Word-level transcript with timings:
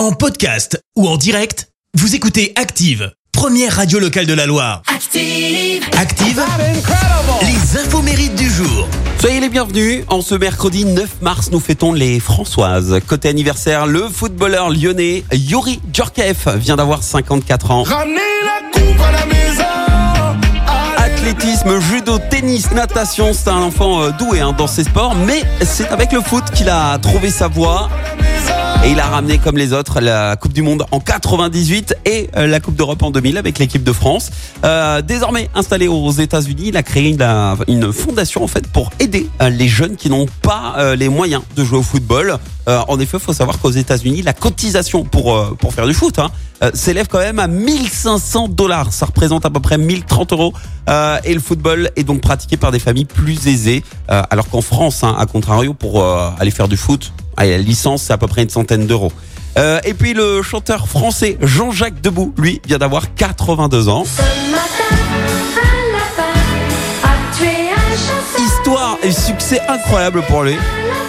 En 0.00 0.12
podcast 0.12 0.82
ou 0.96 1.06
en 1.06 1.18
direct, 1.18 1.68
vous 1.92 2.14
écoutez 2.14 2.54
Active, 2.56 3.12
première 3.32 3.76
radio 3.76 3.98
locale 3.98 4.24
de 4.24 4.32
la 4.32 4.46
Loire. 4.46 4.80
Active. 4.86 5.84
Active, 5.94 6.42
les 7.42 7.78
infos 7.78 8.00
mérites 8.00 8.34
du 8.34 8.48
jour. 8.48 8.88
Soyez 9.20 9.40
les 9.40 9.50
bienvenus. 9.50 10.04
En 10.08 10.22
ce 10.22 10.34
mercredi 10.34 10.86
9 10.86 11.20
mars, 11.20 11.50
nous 11.52 11.60
fêtons 11.60 11.92
les 11.92 12.18
Françoises. 12.18 12.98
Côté 13.06 13.28
anniversaire, 13.28 13.86
le 13.86 14.08
footballeur 14.08 14.70
lyonnais 14.70 15.22
Yuri 15.32 15.82
Djorkaeff 15.92 16.48
vient 16.48 16.76
d'avoir 16.76 17.02
54 17.02 17.70
ans. 17.70 17.82
Ramenez 17.82 18.20
la 18.42 18.70
coupe 18.72 19.00
à 19.02 19.12
la 19.12 19.26
maison. 19.26 19.64
Athlétisme, 20.96 21.78
judo, 21.78 22.18
tennis, 22.30 22.70
natation, 22.70 23.34
c'est 23.34 23.50
un 23.50 23.60
enfant 23.60 24.00
euh, 24.00 24.12
doué 24.12 24.40
hein, 24.40 24.54
dans 24.56 24.66
ses 24.66 24.84
sports, 24.84 25.14
mais 25.14 25.42
c'est 25.60 25.88
avec 25.88 26.12
le 26.12 26.22
foot 26.22 26.44
qu'il 26.54 26.70
a 26.70 26.96
trouvé 26.96 27.28
sa 27.28 27.48
voie. 27.48 27.90
Et 28.82 28.92
il 28.92 28.98
a 28.98 29.06
ramené 29.06 29.36
comme 29.36 29.58
les 29.58 29.74
autres 29.74 30.00
la 30.00 30.36
Coupe 30.36 30.54
du 30.54 30.62
Monde 30.62 30.86
en 30.90 31.00
98 31.00 31.96
et 32.06 32.30
euh, 32.34 32.46
la 32.46 32.60
Coupe 32.60 32.76
d'Europe 32.76 33.02
en 33.02 33.10
2000 33.10 33.36
avec 33.36 33.58
l'équipe 33.58 33.84
de 33.84 33.92
France. 33.92 34.30
Euh, 34.64 35.02
désormais 35.02 35.50
installé 35.54 35.86
aux 35.86 36.10
États-Unis, 36.10 36.68
il 36.68 36.76
a 36.78 36.82
créé 36.82 37.10
une, 37.10 37.22
une 37.68 37.92
fondation 37.92 38.42
en 38.42 38.46
fait 38.46 38.66
pour 38.66 38.90
aider 38.98 39.28
euh, 39.42 39.50
les 39.50 39.68
jeunes 39.68 39.96
qui 39.96 40.08
n'ont 40.08 40.24
pas 40.40 40.76
euh, 40.78 40.96
les 40.96 41.10
moyens 41.10 41.42
de 41.56 41.62
jouer 41.62 41.78
au 41.78 41.82
football. 41.82 42.38
Euh, 42.68 42.80
en 42.88 42.98
effet, 42.98 43.18
il 43.18 43.22
faut 43.22 43.34
savoir 43.34 43.58
qu'aux 43.58 43.70
États-Unis, 43.70 44.22
la 44.22 44.32
cotisation 44.32 45.04
pour 45.04 45.36
euh, 45.36 45.54
pour 45.58 45.74
faire 45.74 45.86
du 45.86 45.92
foot 45.92 46.18
hein, 46.18 46.30
euh, 46.62 46.70
s'élève 46.72 47.06
quand 47.06 47.18
même 47.18 47.38
à 47.38 47.48
1500 47.48 48.48
dollars. 48.48 48.94
Ça 48.94 49.04
représente 49.04 49.44
à 49.44 49.50
peu 49.50 49.60
près 49.60 49.76
1030 49.76 50.32
euros. 50.32 50.54
Euh, 50.88 51.18
et 51.24 51.34
le 51.34 51.40
football 51.40 51.90
est 51.96 52.04
donc 52.04 52.22
pratiqué 52.22 52.56
par 52.56 52.72
des 52.72 52.78
familles 52.78 53.04
plus 53.04 53.46
aisées, 53.46 53.84
euh, 54.10 54.22
alors 54.30 54.48
qu'en 54.48 54.62
France, 54.62 55.04
hein, 55.04 55.14
à 55.18 55.26
contrario, 55.26 55.74
pour 55.74 56.02
euh, 56.02 56.30
aller 56.38 56.50
faire 56.50 56.66
du 56.68 56.76
foot, 56.76 57.12
allez, 57.36 57.52
la 57.52 57.58
licence 57.58 58.02
c'est 58.02 58.12
à 58.12 58.18
peu 58.18 58.26
près 58.26 58.42
une 58.42 58.50
centaine 58.50 58.86
d'euros. 58.86 59.12
Euh, 59.58 59.80
et 59.84 59.94
puis 59.94 60.14
le 60.14 60.42
chanteur 60.42 60.86
français 60.86 61.36
Jean-Jacques 61.40 62.00
Debout, 62.00 62.32
lui, 62.38 62.60
vient 62.66 62.78
d'avoir 62.78 63.14
82 63.14 63.88
ans. 63.88 64.04
Histoire 68.38 68.98
et 69.02 69.12
succès 69.12 69.60
incroyable 69.68 70.22
pour 70.22 70.42
lui. 70.44 70.56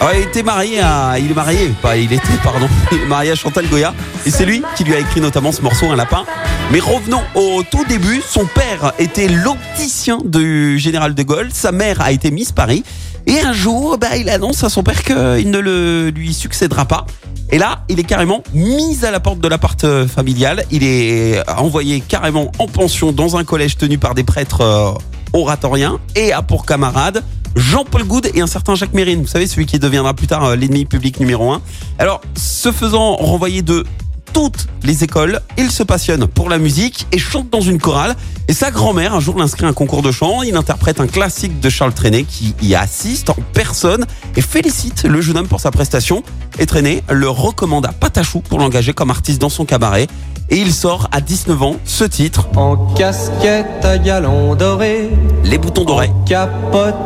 Alors, 0.00 0.14
il 0.14 0.22
était 0.22 0.42
marié 0.42 0.80
à, 0.80 1.14
il 1.18 1.30
est 1.30 1.34
marié, 1.34 1.72
pas 1.80 1.96
il 1.96 2.12
était, 2.12 2.36
pardon, 2.42 2.68
il 2.92 3.02
est 3.02 3.06
marié 3.06 3.30
à 3.30 3.34
Chantal 3.36 3.68
Goya 3.68 3.94
et 4.26 4.30
c'est 4.30 4.44
lui 4.44 4.62
qui 4.74 4.82
lui 4.82 4.94
a 4.94 4.98
écrit 4.98 5.20
notamment 5.20 5.52
ce 5.52 5.62
morceau 5.62 5.90
Un 5.90 5.96
lapin. 5.96 6.24
Mais 6.72 6.80
revenons 6.80 7.22
au 7.34 7.62
tout 7.62 7.84
début. 7.84 8.22
Son 8.26 8.46
père 8.46 8.92
était 8.98 9.28
l'opticien 9.28 10.18
du 10.24 10.78
général 10.78 11.14
de 11.14 11.22
Gaulle. 11.22 11.50
Sa 11.52 11.70
mère 11.70 12.00
a 12.00 12.10
été 12.10 12.30
Miss 12.30 12.50
Paris. 12.50 12.82
Et 13.26 13.40
un 13.40 13.52
jour, 13.52 13.98
bah, 13.98 14.16
il 14.16 14.28
annonce 14.28 14.64
à 14.64 14.68
son 14.68 14.82
père 14.82 15.02
qu'il 15.02 15.50
ne 15.50 15.58
le, 15.58 16.10
lui 16.10 16.34
succédera 16.34 16.84
pas. 16.84 17.06
Et 17.50 17.58
là, 17.58 17.84
il 17.88 18.00
est 18.00 18.04
carrément 18.04 18.42
mis 18.54 19.04
à 19.04 19.10
la 19.10 19.20
porte 19.20 19.38
de 19.38 19.48
l'appart 19.48 19.84
euh, 19.84 20.08
familial. 20.08 20.64
Il 20.70 20.82
est 20.84 21.46
envoyé 21.50 22.00
carrément 22.00 22.50
en 22.58 22.66
pension 22.66 23.12
dans 23.12 23.36
un 23.36 23.44
collège 23.44 23.76
tenu 23.76 23.98
par 23.98 24.14
des 24.14 24.24
prêtres 24.24 24.62
euh, 24.62 24.92
oratoriens 25.34 25.98
et 26.16 26.32
a 26.32 26.42
pour 26.42 26.64
camarade 26.64 27.22
Jean-Paul 27.54 28.04
Goud 28.04 28.30
et 28.34 28.40
un 28.40 28.46
certain 28.46 28.74
Jacques 28.74 28.94
Mérine. 28.94 29.20
Vous 29.20 29.26
savez, 29.26 29.46
celui 29.46 29.66
qui 29.66 29.78
deviendra 29.78 30.14
plus 30.14 30.26
tard 30.26 30.44
euh, 30.44 30.56
l'ennemi 30.56 30.84
public 30.84 31.20
numéro 31.20 31.52
un. 31.52 31.60
Alors, 31.98 32.20
se 32.34 32.72
faisant 32.72 33.16
renvoyer 33.16 33.62
de 33.62 33.84
toutes 34.32 34.66
les 34.82 35.04
écoles, 35.04 35.40
il 35.58 35.70
se 35.70 35.82
passionne 35.82 36.26
pour 36.26 36.48
la 36.48 36.58
musique 36.58 37.06
et 37.12 37.18
chante 37.18 37.50
dans 37.50 37.60
une 37.60 37.78
chorale. 37.78 38.16
Et 38.48 38.52
sa 38.52 38.70
grand-mère, 38.70 39.14
un 39.14 39.20
jour, 39.20 39.38
l'inscrit 39.38 39.64
à 39.64 39.68
un 39.68 39.72
concours 39.72 40.02
de 40.02 40.10
chant. 40.10 40.42
Il 40.42 40.56
interprète 40.56 41.00
un 41.00 41.06
classique 41.06 41.60
de 41.60 41.68
Charles 41.68 41.92
Trenet 41.92 42.24
qui 42.24 42.54
y 42.62 42.74
assiste 42.74 43.30
en 43.30 43.36
personne 43.52 44.06
et 44.36 44.40
félicite 44.40 45.04
le 45.04 45.20
jeune 45.20 45.38
homme 45.38 45.48
pour 45.48 45.60
sa 45.60 45.70
prestation. 45.70 46.22
Et 46.58 46.66
Trenet 46.66 47.02
le 47.10 47.28
recommande 47.28 47.86
à 47.86 47.92
Patachou 47.92 48.40
pour 48.40 48.58
l'engager 48.58 48.92
comme 48.92 49.10
artiste 49.10 49.40
dans 49.40 49.48
son 49.48 49.64
cabaret. 49.64 50.08
Et 50.50 50.56
il 50.56 50.72
sort 50.72 51.08
à 51.12 51.20
19 51.20 51.62
ans 51.62 51.76
ce 51.84 52.04
titre, 52.04 52.48
En 52.56 52.76
casquette 52.94 53.84
à 53.84 53.96
galon 53.96 54.54
doré, 54.54 55.08
Les 55.52 55.58
boutons 55.58 55.84
dorés, 55.84 56.10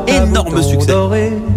Énorme 0.06 0.62
succès. 0.62 0.92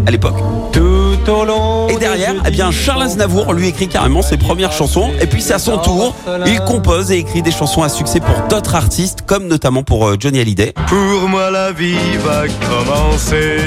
à 0.08 0.10
l'époque. 0.10 0.34
tout 0.74 1.32
au 1.32 1.46
long. 1.46 1.88
Et 1.88 1.98
derrière, 1.98 2.34
eh 2.48 2.50
bien, 2.50 2.72
Charles 2.72 3.04
Aznavour 3.04 3.54
lui 3.54 3.68
écrit 3.68 3.88
carrément 3.88 4.24
ses 4.24 4.38
premières 4.38 4.72
chansons. 4.72 5.12
Et 5.22 5.28
puis, 5.28 5.40
c'est 5.40 5.54
à 5.54 5.60
son 5.60 5.78
tour, 5.78 6.16
il 6.48 6.60
compose 6.62 7.12
et 7.12 7.20
écrit 7.20 7.44
des 7.44 7.52
chansons 7.52 7.84
à 7.84 7.90
succès 7.90 8.20
pour 8.20 8.48
d'autres 8.50 8.74
artistes, 8.74 9.20
comme 9.28 9.46
notamment 9.48 9.84
pour 9.84 10.08
euh, 10.08 10.18
Johnny 10.20 10.40
Hallyday. 10.40 10.74
Pour 10.88 11.30
moi, 11.30 11.52
la 11.52 11.72
vie 11.72 12.18
va 12.26 12.46
commencer. 12.48 13.60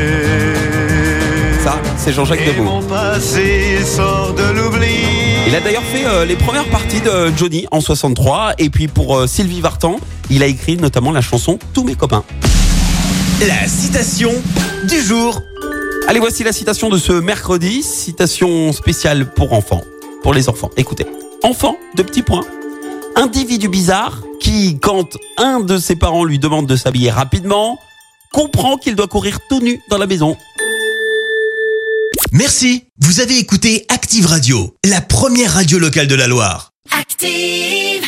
Ça, 1.62 1.76
c'est 1.96 2.12
Jean-Jacques 2.12 2.44
Debout. 2.44 2.64
mon 2.64 2.82
passé 2.82 3.84
sort 3.84 4.34
de 4.34 4.52
l'oubli. 4.52 4.96
Il 5.46 5.54
a 5.54 5.60
d'ailleurs 5.60 5.84
fait 5.84 6.04
euh, 6.06 6.24
les 6.24 6.34
premières 6.34 6.68
parties 6.70 7.00
de 7.00 7.32
Johnny 7.36 7.66
en 7.70 7.80
63. 7.80 8.54
Et 8.58 8.68
puis, 8.68 8.88
pour 8.88 9.16
euh, 9.16 9.28
Sylvie 9.28 9.60
Vartan, 9.60 9.98
il 10.28 10.42
a 10.42 10.46
écrit 10.46 10.76
notamment 10.76 11.12
la 11.12 11.20
chanson 11.20 11.60
Tous 11.72 11.84
mes 11.84 11.94
copains. 11.94 12.24
La 13.48 13.66
citation 13.66 14.30
du 14.84 15.00
jour. 15.00 15.42
Allez, 16.06 16.20
voici 16.20 16.44
la 16.44 16.52
citation 16.52 16.88
de 16.90 16.96
ce 16.96 17.12
mercredi. 17.12 17.82
Citation 17.82 18.72
spéciale 18.72 19.32
pour 19.32 19.52
enfants. 19.52 19.82
Pour 20.22 20.32
les 20.32 20.48
enfants. 20.48 20.70
Écoutez. 20.76 21.06
Enfant, 21.42 21.76
de 21.96 22.04
petits 22.04 22.22
points. 22.22 22.44
Individu 23.16 23.68
bizarre 23.68 24.22
qui, 24.38 24.78
quand 24.80 25.16
un 25.38 25.58
de 25.58 25.78
ses 25.78 25.96
parents 25.96 26.24
lui 26.24 26.38
demande 26.38 26.68
de 26.68 26.76
s'habiller 26.76 27.10
rapidement, 27.10 27.80
comprend 28.32 28.76
qu'il 28.76 28.94
doit 28.94 29.08
courir 29.08 29.40
tout 29.48 29.60
nu 29.60 29.80
dans 29.90 29.98
la 29.98 30.06
maison. 30.06 30.36
Merci. 32.30 32.84
Vous 33.00 33.18
avez 33.18 33.38
écouté 33.38 33.86
Active 33.88 34.26
Radio, 34.26 34.76
la 34.84 35.00
première 35.00 35.54
radio 35.54 35.80
locale 35.80 36.06
de 36.06 36.14
la 36.14 36.28
Loire. 36.28 36.70
Active. 36.96 38.01